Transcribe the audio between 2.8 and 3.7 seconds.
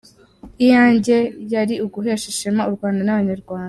n’abanyarwanda.